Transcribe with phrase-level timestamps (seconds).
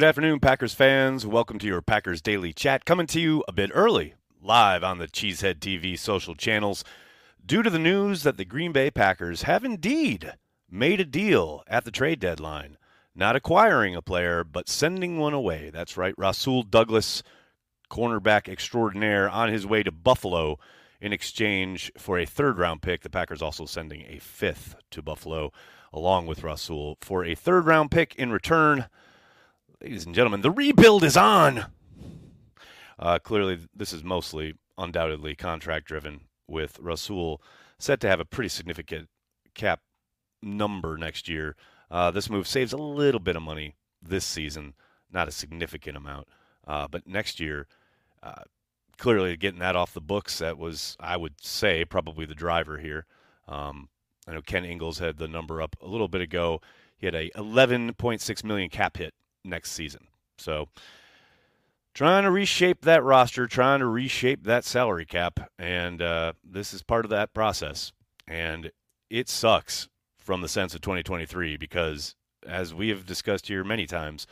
[0.00, 1.26] Good afternoon, Packers fans.
[1.26, 5.06] Welcome to your Packers Daily Chat, coming to you a bit early, live on the
[5.06, 6.84] Cheesehead TV social channels,
[7.44, 10.32] due to the news that the Green Bay Packers have indeed
[10.70, 12.78] made a deal at the trade deadline.
[13.14, 15.68] Not acquiring a player, but sending one away.
[15.68, 17.22] That's right, Rasul Douglas,
[17.90, 20.58] cornerback extraordinaire, on his way to Buffalo
[21.02, 23.02] in exchange for a third round pick.
[23.02, 25.52] The Packers also sending a fifth to Buffalo
[25.92, 28.86] along with Rasul for a third round pick in return.
[29.82, 31.64] Ladies and gentlemen, the rebuild is on.
[32.98, 37.40] Uh, clearly, this is mostly, undoubtedly, contract driven, with Rasul
[37.78, 39.08] set to have a pretty significant
[39.54, 39.80] cap
[40.42, 41.56] number next year.
[41.90, 44.74] Uh, this move saves a little bit of money this season,
[45.10, 46.28] not a significant amount.
[46.66, 47.66] Uh, but next year,
[48.22, 48.42] uh,
[48.98, 53.06] clearly getting that off the books, that was, I would say, probably the driver here.
[53.48, 53.88] Um,
[54.28, 56.60] I know Ken Ingalls had the number up a little bit ago.
[56.98, 60.06] He had a 11.6 million cap hit next season.
[60.38, 60.68] So
[61.94, 66.82] trying to reshape that roster, trying to reshape that salary cap, and uh, this is
[66.82, 67.92] part of that process.
[68.26, 68.70] And
[69.08, 72.14] it sucks from the sense of 2023 because,
[72.46, 74.26] as we have discussed here many times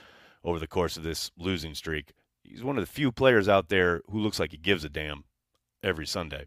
[0.44, 2.12] over the course of this losing streak,
[2.44, 5.24] he's one of the few players out there who looks like he gives a damn
[5.82, 6.46] every Sunday.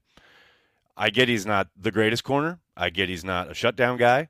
[0.96, 2.60] I get he's not the greatest corner.
[2.76, 4.30] I get he's not a shutdown guy,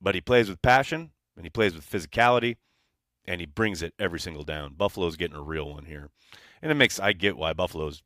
[0.00, 2.56] but he plays with passion and he plays with physicality
[3.28, 4.72] and he brings it every single down.
[4.72, 6.08] Buffalo's getting a real one here,
[6.62, 8.02] and it makes I get why Buffalo's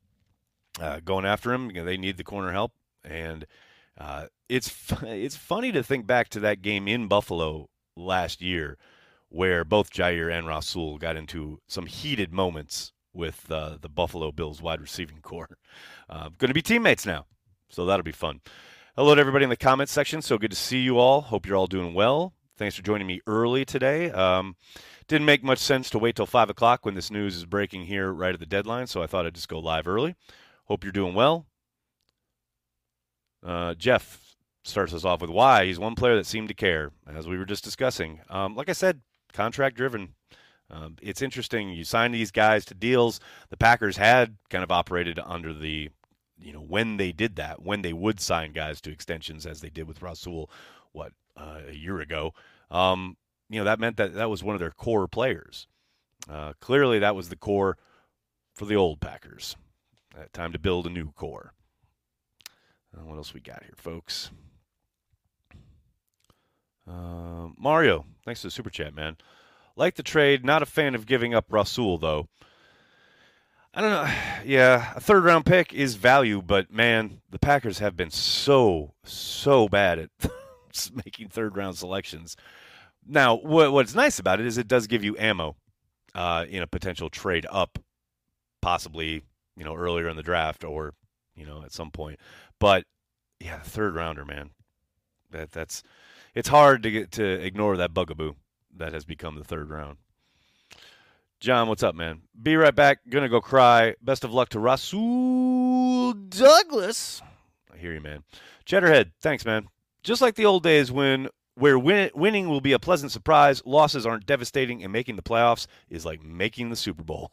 [0.80, 1.68] uh, going after him.
[1.68, 2.72] You know, they need the corner help,
[3.04, 3.46] and
[3.96, 8.76] uh, it's it's funny to think back to that game in Buffalo last year,
[9.28, 14.60] where both Jaire and Rasul got into some heated moments with uh, the Buffalo Bills
[14.60, 15.56] wide receiving core.
[16.10, 17.26] Uh, going to be teammates now,
[17.68, 18.40] so that'll be fun.
[18.96, 20.20] Hello to everybody in the comments section.
[20.20, 21.22] So good to see you all.
[21.22, 22.34] Hope you're all doing well.
[22.58, 24.10] Thanks for joining me early today.
[24.10, 24.54] Um,
[25.06, 28.12] didn't make much sense to wait till 5 o'clock when this news is breaking here
[28.12, 30.14] right at the deadline, so I thought I'd just go live early.
[30.64, 31.46] Hope you're doing well.
[33.44, 35.66] Uh, Jeff starts us off with why.
[35.66, 38.20] He's one player that seemed to care, as we were just discussing.
[38.30, 39.02] Um, like I said,
[39.32, 40.14] contract driven.
[40.70, 41.70] Um, it's interesting.
[41.70, 43.20] You sign these guys to deals.
[43.50, 45.90] The Packers had kind of operated under the,
[46.40, 49.70] you know, when they did that, when they would sign guys to extensions, as they
[49.70, 50.50] did with Rasul,
[50.92, 52.32] what, uh, a year ago.
[52.70, 53.16] Um,
[53.52, 55.66] you know, that meant that that was one of their core players.
[56.28, 57.76] Uh, clearly, that was the core
[58.54, 59.56] for the old Packers.
[60.16, 61.52] Uh, time to build a new core.
[62.96, 64.30] Uh, what else we got here, folks?
[66.88, 69.16] Uh, Mario, thanks for the super chat, man.
[69.76, 72.28] Like the trade, not a fan of giving up Rasul though.
[73.74, 74.14] I don't know.
[74.44, 79.68] Yeah, a third round pick is value, but man, the Packers have been so so
[79.68, 80.10] bad at
[80.92, 82.36] making third round selections.
[83.06, 85.56] Now, what, what's nice about it is it does give you ammo
[86.14, 87.78] uh, in a potential trade up,
[88.60, 89.22] possibly
[89.56, 90.94] you know earlier in the draft or
[91.34, 92.18] you know at some point.
[92.58, 92.84] But
[93.40, 94.50] yeah, third rounder, man,
[95.30, 95.82] that that's
[96.34, 98.34] it's hard to get to ignore that bugaboo
[98.76, 99.98] that has become the third round.
[101.40, 102.22] John, what's up, man?
[102.40, 103.00] Be right back.
[103.08, 103.96] Gonna go cry.
[104.00, 107.20] Best of luck to Rasul Douglas.
[107.72, 108.22] I hear you, man.
[108.64, 109.68] Cheddarhead, thanks, man.
[110.04, 114.06] Just like the old days when where win- winning will be a pleasant surprise, losses
[114.06, 117.32] aren't devastating, and making the playoffs is like making the Super Bowl.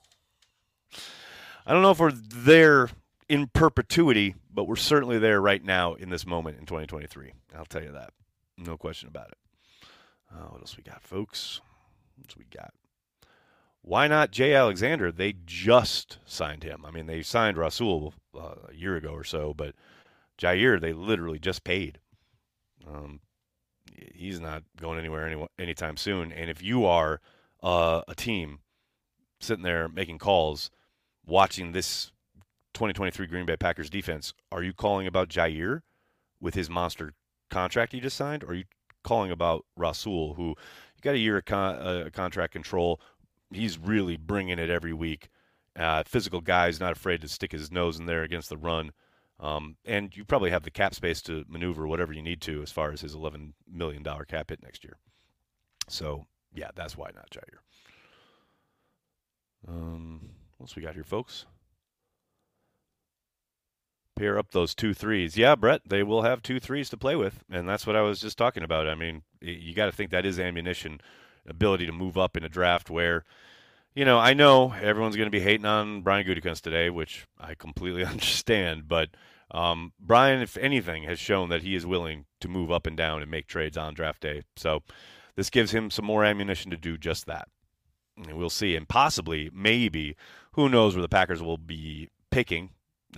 [1.66, 2.90] I don't know if we're there
[3.28, 7.34] in perpetuity, but we're certainly there right now in this moment in 2023.
[7.56, 8.12] I'll tell you that.
[8.58, 9.38] No question about it.
[10.32, 11.62] Uh, what else we got, folks?
[12.18, 12.74] What we got?
[13.82, 15.12] Why not Jaire Alexander?
[15.12, 16.84] They just signed him.
[16.86, 19.74] I mean, they signed Rasul uh, a year ago or so, but
[20.38, 22.00] Jaire, they literally just paid.
[22.88, 23.22] Um,
[24.14, 26.32] he's not going anywhere any, anytime soon.
[26.32, 27.22] And if you are
[27.62, 28.60] uh, a team
[29.40, 30.70] sitting there making calls,
[31.26, 32.12] watching this
[32.74, 35.82] 2023 Green Bay Packers defense, are you calling about Jaire
[36.42, 37.14] with his monster
[37.50, 38.66] contract he just signed, or are you
[39.04, 40.56] calling about Rasul, who
[41.02, 43.00] got a year of con- uh, contract control?
[43.52, 45.30] He's really bringing it every week.
[45.76, 48.92] Uh, physical guy, he's not afraid to stick his nose in there against the run.
[49.40, 52.72] Um, and you probably have the cap space to maneuver whatever you need to as
[52.72, 54.98] far as his $11 million cap hit next year.
[55.88, 57.60] So, yeah, that's why not Jaire.
[59.68, 61.46] Um, what else we got here, folks?
[64.18, 65.38] Pair up those two threes.
[65.38, 67.44] Yeah, Brett, they will have two threes to play with.
[67.50, 68.90] And that's what I was just talking about.
[68.90, 71.00] I mean, you got to think that is ammunition,
[71.48, 73.24] ability to move up in a draft where–
[74.00, 77.54] you know, I know everyone's going to be hating on Brian Gutekunst today, which I
[77.54, 78.88] completely understand.
[78.88, 79.10] But
[79.52, 83.22] um, Brian, if anything, has shown that he is willing to move up and down
[83.22, 84.44] and make trades on draft day.
[84.56, 84.84] So
[85.36, 87.50] this gives him some more ammunition to do just that.
[88.16, 90.16] And we'll see, and possibly, maybe,
[90.54, 92.70] who knows where the Packers will be picking.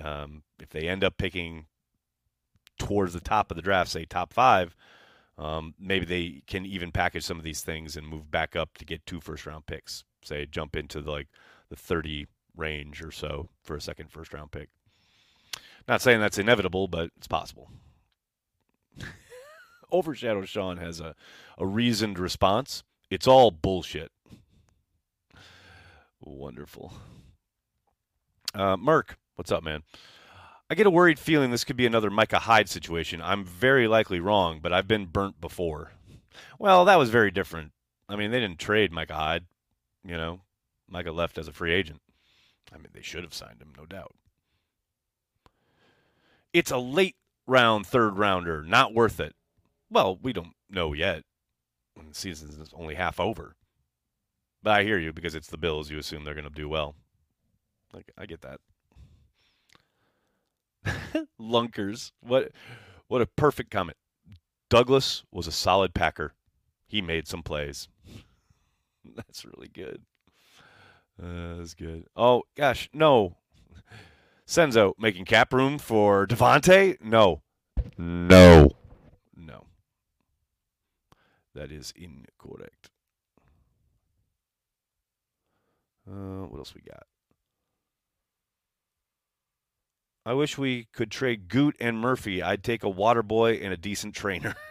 [0.03, 1.67] Um, if they end up picking
[2.79, 4.75] towards the top of the draft, say top five,
[5.37, 8.85] um, maybe they can even package some of these things and move back up to
[8.85, 10.05] get two first round picks.
[10.23, 11.27] Say jump into the, like
[11.69, 14.69] the 30 range or so for a second first round pick.
[15.87, 17.69] Not saying that's inevitable, but it's possible.
[19.91, 21.15] Overshadow Sean has a,
[21.57, 22.83] a reasoned response.
[23.09, 24.11] It's all bullshit.
[26.21, 26.93] Wonderful.
[28.53, 29.83] Uh, Merck, what's up, man?
[30.69, 33.21] I get a worried feeling this could be another Micah Hyde situation.
[33.21, 35.91] I'm very likely wrong, but I've been burnt before.
[36.59, 37.71] Well, that was very different.
[38.07, 39.45] I mean, they didn't trade Micah Hyde.
[40.03, 40.41] You know,
[40.89, 42.01] Micah left as a free agent.
[42.73, 44.13] I mean, they should have signed him, no doubt.
[46.53, 47.15] It's a late
[47.47, 49.35] round third rounder, not worth it.
[49.89, 51.23] Well, we don't know yet.
[51.95, 53.55] The season is only half over.
[54.63, 55.89] But I hear you because it's the Bills.
[55.89, 56.95] You assume they're going to do well.
[57.93, 58.59] Like I get that.
[61.39, 62.11] Lunkers.
[62.21, 62.51] What
[63.07, 63.97] what a perfect comment.
[64.69, 66.33] Douglas was a solid Packer.
[66.87, 67.89] He made some plays.
[69.15, 70.01] That's really good.
[71.21, 72.05] Uh, that's good.
[72.15, 73.35] Oh gosh, no.
[74.47, 76.99] Senzo making cap room for Davante?
[77.01, 77.41] No.
[77.97, 78.71] No.
[79.35, 79.65] No.
[81.53, 82.89] That is incorrect.
[86.09, 87.03] Uh, what else we got?
[90.25, 92.41] I wish we could trade Goot and Murphy.
[92.41, 94.55] I'd take a water boy and a decent trainer.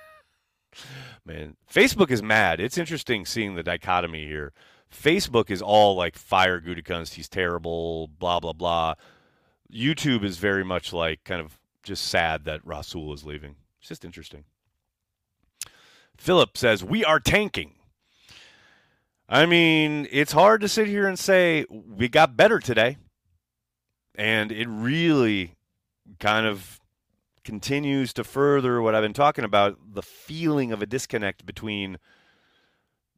[1.24, 2.60] Man, Facebook is mad.
[2.60, 4.52] It's interesting seeing the dichotomy here.
[4.92, 7.14] Facebook is all like fire Gutekunst.
[7.14, 8.08] He's terrible.
[8.08, 8.94] Blah blah blah.
[9.72, 13.56] YouTube is very much like kind of just sad that Rasul is leaving.
[13.80, 14.44] It's just interesting.
[16.16, 17.74] Philip says we are tanking.
[19.28, 22.96] I mean, it's hard to sit here and say we got better today.
[24.16, 25.54] And it really
[26.18, 26.79] kind of
[27.44, 31.98] continues to further what I've been talking about the feeling of a disconnect between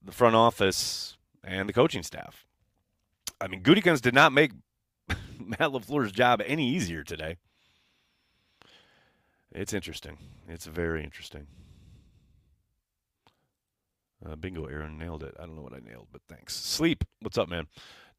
[0.04, 2.46] the front office and the coaching staff.
[3.40, 4.52] I mean, Gutekunst did not make
[5.08, 7.36] Matt LaFleur's job any easier today.
[9.54, 10.18] It's interesting.
[10.48, 11.46] It's very interesting.
[14.24, 15.34] Uh, bingo, Aaron nailed it.
[15.38, 16.54] I don't know what I nailed, but thanks.
[16.54, 17.04] Sleep.
[17.20, 17.66] What's up, man?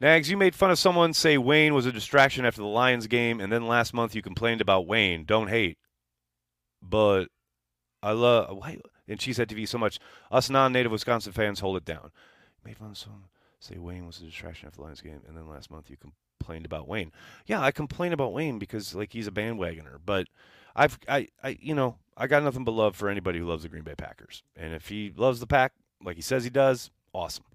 [0.02, 3.40] Nags, you made fun of someone say Wayne was a distraction after the Lions game,
[3.40, 5.24] and then last month you complained about Wayne.
[5.24, 5.78] Don't hate.
[6.88, 7.28] But
[8.02, 10.00] I love why and Cheesehead TV so much.
[10.32, 12.12] Us non-native Wisconsin fans hold it down.
[12.12, 13.24] You made fun of someone
[13.64, 16.66] say Wayne was a distraction after the Lions game, and then last month you complained
[16.66, 17.12] about Wayne.
[17.46, 20.28] Yeah, I complain about Wayne because like he's a bandwagoner, but
[20.76, 23.70] I've I, I you know I got nothing but love for anybody who loves the
[23.70, 27.46] Green Bay Packers, and if he loves the pack like he says he does, awesome.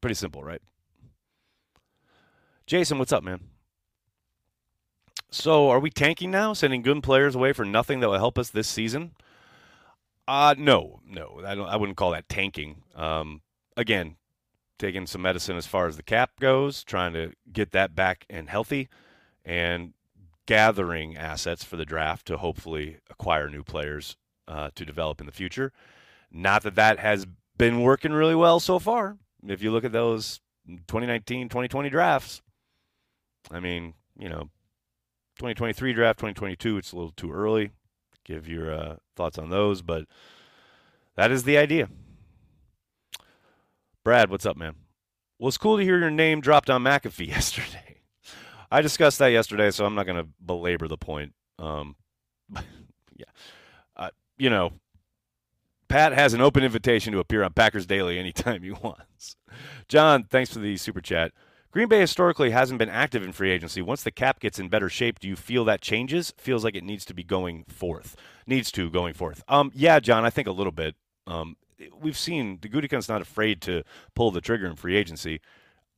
[0.00, 0.62] Pretty simple, right?
[2.66, 3.40] Jason, what's up, man?
[5.30, 8.50] So, are we tanking now, sending good players away for nothing that will help us
[8.50, 9.12] this season?
[10.26, 11.68] Uh no, no, I don't.
[11.68, 12.82] I wouldn't call that tanking.
[12.94, 13.40] Um,
[13.76, 14.16] again,
[14.78, 18.48] taking some medicine as far as the cap goes, trying to get that back and
[18.48, 18.88] healthy,
[19.44, 19.92] and
[20.46, 24.16] gathering assets for the draft to hopefully acquire new players
[24.48, 25.72] uh, to develop in the future.
[26.30, 29.16] Not that that has been working really well so far.
[29.46, 32.42] If you look at those 2019, 2020 drafts,
[33.50, 34.50] I mean, you know,
[35.36, 37.70] 2023 draft, 2022, it's a little too early.
[38.24, 40.04] Give your uh, thoughts on those, but
[41.16, 41.88] that is the idea.
[44.04, 44.74] Brad, what's up, man?
[45.38, 47.98] Well, it's cool to hear your name dropped on McAfee yesterday.
[48.70, 51.34] I discussed that yesterday, so I'm not going to belabor the point.
[51.58, 51.96] Um,
[53.16, 53.24] yeah,
[53.96, 54.72] uh, you know,
[55.88, 59.36] Pat has an open invitation to appear on Packers Daily anytime he wants.
[59.88, 61.32] John, thanks for the super chat.
[61.72, 63.80] Green Bay historically hasn't been active in free agency.
[63.80, 66.34] Once the cap gets in better shape, do you feel that changes?
[66.36, 68.16] Feels like it needs to be going forth.
[68.44, 69.44] Needs to going forth.
[69.46, 70.96] Um, yeah, John, I think a little bit.
[71.28, 71.56] Um,
[72.00, 73.84] we've seen the Gutekunst's not afraid to
[74.16, 75.40] pull the trigger in free agency.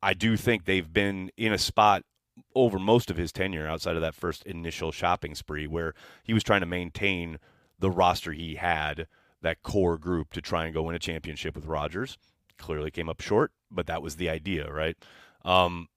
[0.02, 2.02] I do think they've been in a spot
[2.54, 6.42] over most of his tenure outside of that first initial shopping spree where he was
[6.42, 7.38] trying to maintain
[7.78, 9.06] the roster he had,
[9.40, 12.18] that core group to try and go win a championship with Rodgers.
[12.58, 14.96] Clearly came up short, but that was the idea, right?
[15.44, 15.88] Um,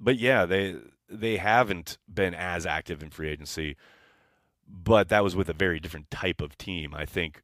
[0.00, 0.76] but yeah, they
[1.08, 3.76] they haven't been as active in free agency,
[4.68, 6.94] but that was with a very different type of team.
[6.94, 7.42] I think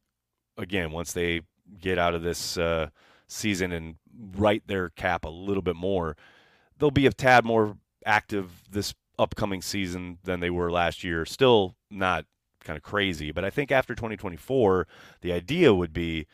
[0.57, 1.43] again, once they
[1.81, 2.89] get out of this uh,
[3.27, 3.97] season and
[4.37, 6.17] write their cap a little bit more,
[6.79, 11.25] they'll be a tad more active this upcoming season than they were last year.
[11.25, 12.27] Still not
[12.61, 14.87] kind of crazy, but I think after 2024,
[15.21, 16.27] the idea would be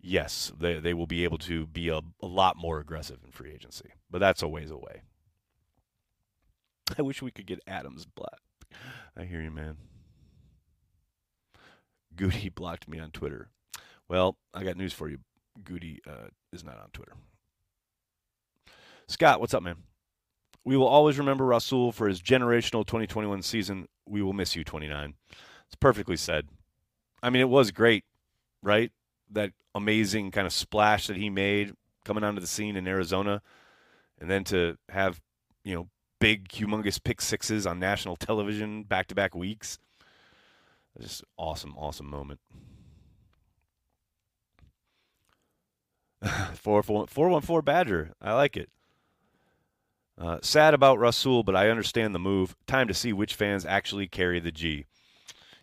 [0.00, 3.52] yes, they they will be able to be a, a lot more aggressive in free
[3.52, 3.90] agency.
[4.10, 5.02] But that's a ways away.
[6.98, 8.40] I wish we could get Adams black.
[9.16, 9.76] I hear you, man.
[12.14, 13.48] Goody blocked me on Twitter.
[14.08, 15.18] Well, I got news for you.
[15.64, 17.14] Goody uh, is not on Twitter.
[19.08, 19.76] Scott, what's up, man?
[20.64, 23.86] We will always remember Rasul for his generational 2021 season.
[24.08, 25.14] We will miss you, 29.
[25.66, 26.48] It's perfectly said.
[27.22, 28.04] I mean, it was great,
[28.62, 28.90] right?
[29.30, 33.42] That amazing kind of splash that he made coming onto the scene in Arizona,
[34.20, 35.20] and then to have,
[35.64, 35.88] you know,
[36.20, 39.78] big, humongous pick sixes on national television back to back weeks.
[41.00, 42.40] Just awesome, awesome moment.
[46.54, 48.12] four, four, 414 Badger.
[48.20, 48.70] I like it.
[50.18, 52.56] Uh, sad about Rasul, but I understand the move.
[52.66, 54.86] Time to see which fans actually carry the G.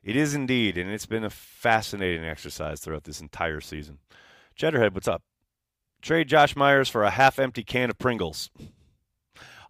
[0.04, 4.00] It is indeed, and it's been a fascinating exercise throughout this entire season.
[4.56, 5.24] Cheddarhead, what's up?
[6.04, 8.52] Trade Josh Myers for a half empty can of Pringles.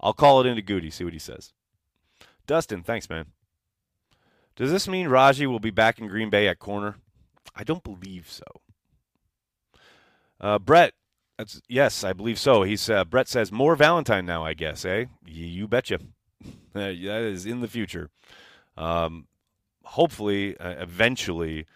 [0.02, 1.54] I'll call it into Goody, see what he says.
[2.48, 3.28] Dustin, thanks, man.
[4.56, 6.96] Does this mean Raji will be back in Green Bay at corner?
[7.56, 8.44] I don't believe so.
[10.42, 10.94] Uh, Brett,
[11.70, 12.64] yes, I believe so.
[12.64, 14.44] He's uh, Brett says more Valentine now.
[14.44, 15.06] I guess, eh?
[15.26, 16.00] You, you betcha.
[16.74, 18.10] that is in the future.
[18.76, 19.28] Um,
[19.84, 21.68] hopefully, uh, eventually,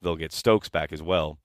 [0.00, 1.38] they'll get Stokes back as well.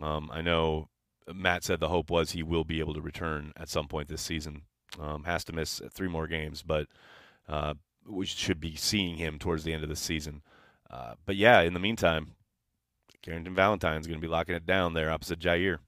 [0.00, 0.88] Um, I know
[1.32, 4.22] Matt said the hope was he will be able to return at some point this
[4.22, 4.62] season.
[5.00, 6.86] Um, has to miss three more games, but
[7.48, 7.74] uh,
[8.06, 10.42] we should be seeing him towards the end of the season.
[10.90, 12.32] Uh, but yeah, in the meantime,
[13.22, 15.78] Carrington Valentine's going to be locking it down there opposite Jaire.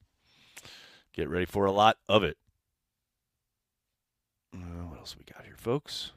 [1.13, 2.37] Get ready for a lot of it.
[4.55, 6.13] Uh, what else we got here, folks?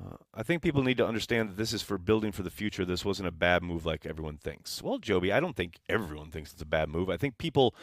[0.00, 2.84] Uh, I think people need to understand that this is for building for the future.
[2.84, 4.82] This wasn't a bad move like everyone thinks.
[4.82, 7.10] Well, Joby, I don't think everyone thinks it's a bad move.
[7.10, 7.74] I think people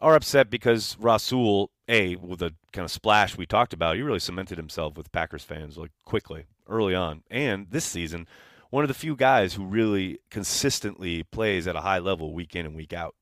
[0.00, 4.18] are upset because Rasul, A, with the kind of splash we talked about, he really
[4.18, 7.22] cemented himself with Packers fans like quickly, early on.
[7.30, 8.26] And this season,
[8.70, 12.66] one of the few guys who really consistently plays at a high level week in
[12.66, 13.14] and week out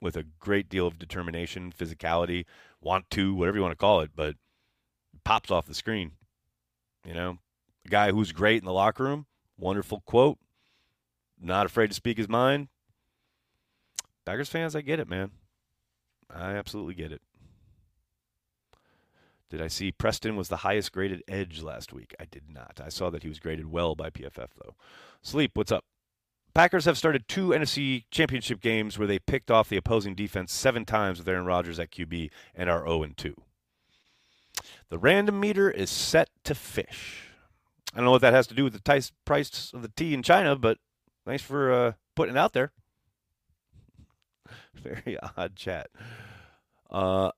[0.00, 2.44] with a great deal of determination, physicality,
[2.80, 4.36] want to, whatever you want to call it, but
[5.24, 6.12] pops off the screen.
[7.04, 7.38] You know,
[7.88, 9.26] guy who's great in the locker room,
[9.56, 10.38] wonderful quote,
[11.40, 12.68] not afraid to speak his mind.
[14.24, 15.30] Packers fans, I get it, man.
[16.28, 17.22] I absolutely get it.
[19.50, 22.14] Did I see Preston was the highest graded edge last week?
[22.20, 22.80] I did not.
[22.84, 24.74] I saw that he was graded well by PFF, though.
[25.22, 25.84] Sleep, what's up?
[26.54, 30.84] Packers have started two NFC championship games where they picked off the opposing defense seven
[30.84, 33.34] times with Aaron Rodgers at QB and are 0 2.
[34.90, 37.27] The random meter is set to fish.
[37.92, 40.22] I don't know what that has to do with the price of the tea in
[40.22, 40.78] China, but
[41.26, 42.72] thanks for uh, putting it out there.
[44.74, 45.88] Very odd chat.
[46.90, 47.30] Uh,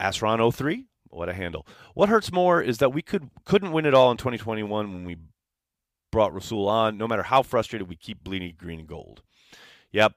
[0.00, 1.66] Asron03, what a handle.
[1.94, 5.16] What hurts more is that we could couldn't win it all in 2021 when we
[6.12, 6.98] brought Rasul on.
[6.98, 9.22] No matter how frustrated we keep bleeding green and gold.
[9.92, 10.14] Yep,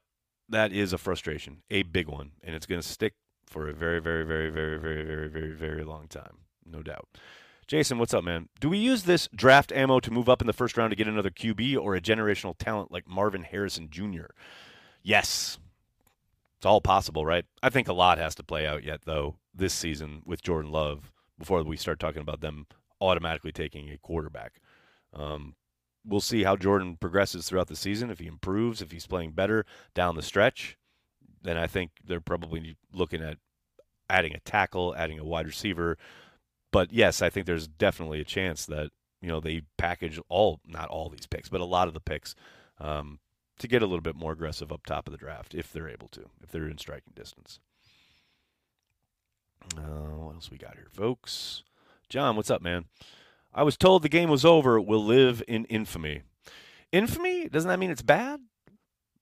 [0.50, 3.14] that is a frustration, a big one, and it's going to stick
[3.46, 7.08] for a very, very, very, very, very, very, very, very long time, no doubt.
[7.70, 8.50] Jason, what's up, man?
[8.60, 11.08] Do we use this draft ammo to move up in the first round to get
[11.08, 14.26] another QB or a generational talent like Marvin Harrison Jr.?
[15.04, 15.60] Yes.
[16.58, 17.46] It's all possible, right?
[17.62, 21.14] I think a lot has to play out yet, though, this season with Jordan Love
[21.38, 22.66] before we start talking about them
[23.00, 24.54] automatically taking a quarterback.
[25.14, 25.54] Um,
[26.04, 28.10] we'll see how Jordan progresses throughout the season.
[28.10, 30.76] If he improves, if he's playing better down the stretch,
[31.44, 33.38] then I think they're probably looking at
[34.10, 36.00] adding a tackle, adding a wide receiver.
[36.72, 40.90] But yes, I think there's definitely a chance that you know they package all, not
[40.90, 42.36] all these picks, but a lot of the picks
[42.80, 43.20] um,
[43.60, 46.08] to get a little bit more aggressive up top of the draft if they're able
[46.10, 47.60] to, if they're in striking distance.
[49.78, 51.64] Uh, what else we got here, folks?
[52.08, 52.86] John, what's up, man?
[53.54, 54.80] I was told the game was over.
[54.80, 56.22] We'll live in infamy.
[56.92, 58.40] Infamy doesn't that mean it's bad?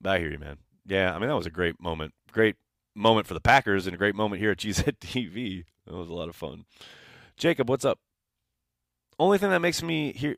[0.05, 0.57] I hear you, man.
[0.85, 2.13] Yeah, I mean that was a great moment.
[2.31, 2.55] Great
[2.95, 5.65] moment for the Packers and a great moment here at Cheesehead TV.
[5.85, 6.65] That was a lot of fun.
[7.38, 8.00] Jacob, what's up?
[9.20, 10.38] Only thing that makes me hear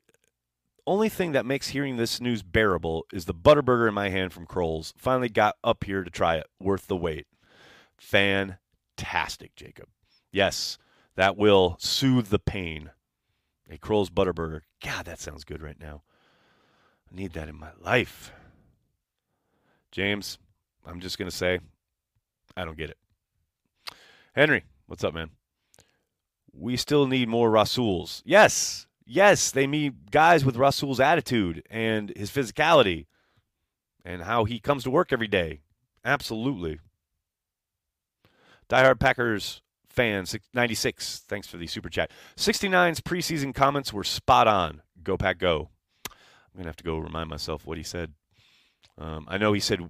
[0.85, 4.45] only thing that makes hearing this news bearable is the Butterburger in my hand from
[4.45, 4.93] Kroll's.
[4.97, 6.47] Finally got up here to try it.
[6.59, 7.27] Worth the wait.
[7.97, 9.87] Fantastic, Jacob.
[10.31, 10.77] Yes,
[11.15, 12.89] that will soothe the pain.
[13.69, 14.61] A Kroll's Butterburger.
[14.83, 16.01] God, that sounds good right now.
[17.11, 18.31] I need that in my life.
[19.91, 20.39] James,
[20.85, 21.59] I'm just going to say,
[22.57, 22.97] I don't get it.
[24.33, 25.29] Henry, what's up, man?
[26.53, 28.21] We still need more Rasuls.
[28.25, 33.05] Yes, yes, they need guys with Rasul's attitude and his physicality
[34.05, 35.61] and how he comes to work every day.
[36.03, 36.79] Absolutely.
[38.69, 42.11] Diehard Packers fans, 96, thanks for the super chat.
[42.37, 44.81] 69's preseason comments were spot on.
[45.03, 45.69] Go Pack Go.
[46.05, 48.13] I'm going to have to go remind myself what he said.
[48.97, 49.89] Um, I know he said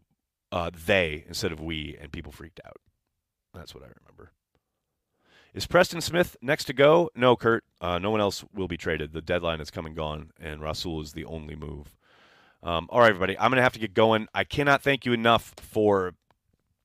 [0.51, 2.77] uh, they instead of we, and people freaked out.
[3.53, 4.31] That's what I remember.
[5.53, 7.09] Is Preston Smith next to go?
[7.15, 7.63] No, Kurt.
[7.81, 9.13] Uh, no one else will be traded.
[9.13, 11.95] The deadline is come and gone, and Rasul is the only move.
[12.61, 13.37] Um, all right, everybody.
[13.39, 14.27] I'm going to have to get going.
[14.33, 16.13] I cannot thank you enough for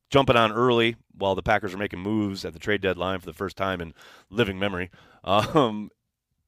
[0.09, 3.33] jumping on early while the Packers are making moves at the trade deadline for the
[3.35, 3.93] first time in
[4.31, 4.91] living memory.
[5.25, 5.91] Um,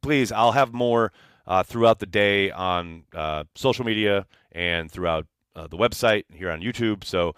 [0.00, 1.12] please, I'll have more
[1.46, 6.60] uh, throughout the day on uh, social media and throughout uh, the website here on
[6.60, 7.04] YouTube.
[7.04, 7.34] So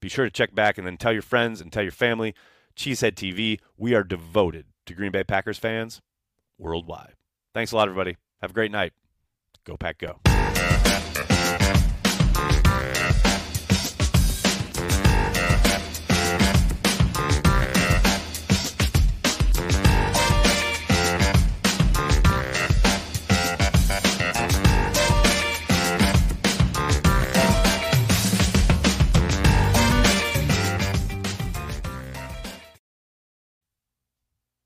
[0.00, 2.34] be sure to check back and then tell your friends and tell your family.
[2.76, 6.00] Cheesehead TV, we are devoted to Green Bay Packers fans
[6.58, 7.14] worldwide.
[7.54, 8.16] Thanks a lot, everybody.
[8.40, 8.92] Have a great night.
[9.64, 10.29] Go Pack Go.